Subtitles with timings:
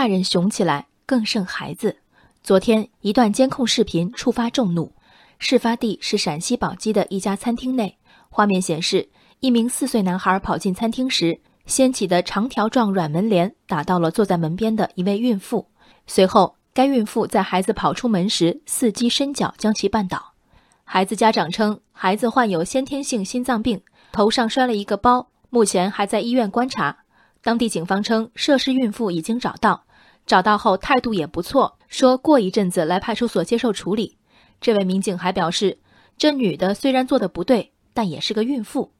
[0.00, 1.94] 大人熊起来更胜孩子。
[2.42, 4.90] 昨天一段监控视频触发众怒，
[5.38, 7.98] 事发地是陕西宝鸡的一家餐厅内，
[8.30, 9.06] 画面显示
[9.40, 15.68] 一名四岁男孩跑进餐厅时，掀起的长条状软门帘打到了坐在门边的一位孕妇，
[16.06, 20.32] 随后该孕妇在孩子跑出门时伺机伸脚将其绊倒。
[20.82, 23.78] 孩子家长称，孩子患有先天性心脏病，
[24.12, 26.96] 头上摔了一个包，目前还在医院观察。
[27.42, 29.82] 当地警方称，涉事孕妇已经找到，
[30.30, 34.16] 找到后态度也不错，说过一阵子来派出所接受处理。
[34.60, 35.80] 这位民警还表示，
[36.16, 38.92] 这女的虽然做的不对，但也是个孕妇。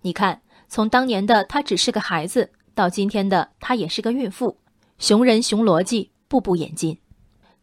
[0.00, 4.58] 你看，从当年的她只是个孩子，到今天的她也是个孕妇，
[4.98, 6.98] 熊人熊逻辑步步演进。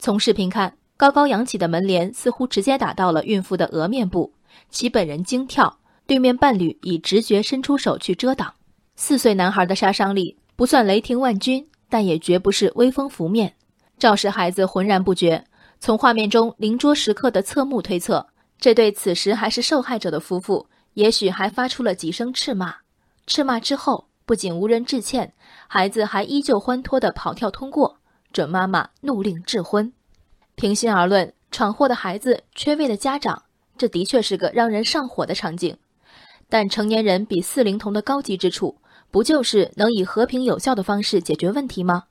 [0.00, 4.32] 从视频看，高高扬起的门帘似乎直接打到了孕妇的额面部，
[4.70, 8.54] 其本人惊跳，对面伴侣以直觉伸出手去遮挡。
[8.96, 13.54] 四岁男孩的杀伤力不算雷霆万钧，但也绝不是微风拂面。
[13.98, 15.44] 肇事孩子浑然不觉。
[15.80, 18.26] 从画面中邻桌食客的侧目推测，
[18.58, 22.74] 这对此时还是受害者的夫妇，也许还发出了几声斥骂。
[23.26, 25.32] 斥骂之后，不仅无人致歉，
[25.68, 27.98] 孩子还依旧欢脱地跑跳通过。
[28.32, 29.92] 准妈妈怒令质婚。
[30.54, 33.44] 平心而论，闯祸的孩子，缺位的家长，
[33.76, 35.76] 这的确是个让人上火的场景。
[36.48, 38.76] 但成年人比四龄童的高级之处。
[39.10, 42.04] 不就是能以和平有效的方式解决问题吗？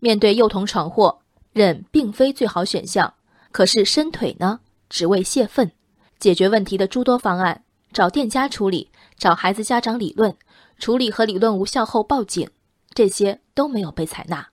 [0.00, 1.20] 面对幼童闯祸，
[1.52, 3.14] 忍并非最好选项。
[3.50, 4.60] 可是伸腿呢？
[4.88, 5.70] 只为泄愤。
[6.18, 10.34] 解决问题的诸多方案：找店家处理，找孩子家长理论，
[10.78, 12.48] 处理和理论无效后报警，
[12.94, 14.48] 这些都没有被采纳。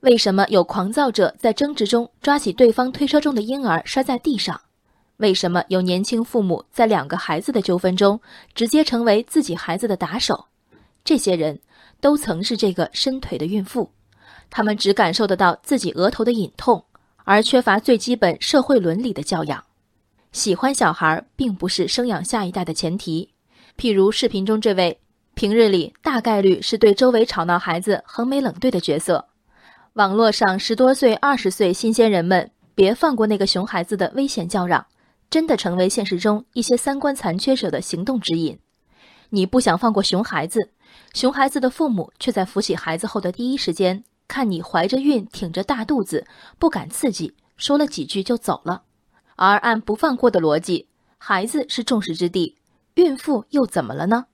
[0.00, 4.60] 为什么有狂躁者在争执中抓起对方推车中的婴儿摔在地上？
[5.16, 8.20] 为什么有年轻父母在两个孩子的纠纷中
[8.54, 10.46] 直接成为自己孩子的打手？
[11.04, 11.60] 这些人
[12.00, 13.90] 都曾是这个伸腿的孕妇，
[14.50, 16.84] 他们只感受得到自己额头的隐痛，
[17.24, 19.64] 而缺乏最基本社会伦理的教养。
[20.32, 23.30] 喜欢小孩并不是生养下一代的前提。
[23.78, 25.00] 譬如视频中这位，
[25.34, 29.26] 平日里大概率是对周围吵闹孩子横眉冷对的角色，
[29.94, 34.86] 网络上十多岁、二十岁新鲜人们别放过那个熊孩子的危险叫嚷，
[35.30, 38.58] 真的成为现实中一些三观残缺者的行动指引。
[39.30, 40.70] 你不想放过熊孩子？
[41.14, 46.26] 熊孩子的父母却在扶起孩子后的第一时间，看你怀着孕，挺着大肚子，
[46.58, 48.82] 不敢刺激，说了几句就走了。
[49.36, 52.56] 而按不放过的逻辑，孩子是众矢之的，
[52.94, 54.26] 孕妇又怎么了呢？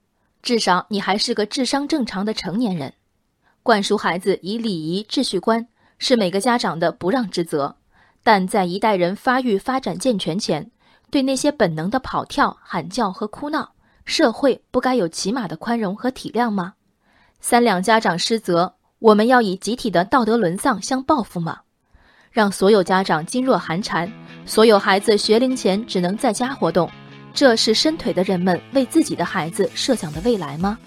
[0.43, 2.95] 至少你还是个智商正常的成年人。
[3.63, 7.77] 灌输孩子以礼仪秩序观，是每个家长的不让之责。
[8.23, 10.71] 但在一代人发育发展健全前，
[11.11, 13.74] 对那些本能的跑跳、喊叫和哭闹。
[14.05, 16.75] 社会不该有起码的宽容和体谅吗？
[17.41, 21.59] 三两家长失责，我们要以集体的道德沦丧相报复吗？
[22.31, 24.11] 让所有家长噤若寒蝉，
[24.45, 26.91] 所有孩子学龄前只能在家活动，
[27.33, 30.79] 这是伸腿的人们为自己的孩子设想的未来吗？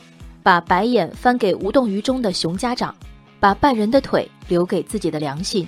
[0.44, 2.96] 把白眼翻给无动于衷的熊家长，
[3.40, 5.68] 把半人的腿留给自己的良心。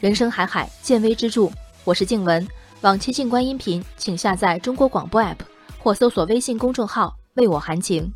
[0.00, 1.50] 人生海海，见微知著。
[1.84, 2.46] 我是静文，
[2.80, 5.36] 往期静观音频，请下载中国广播 app。
[5.86, 8.12] 或搜索微信公众号“为我含情”。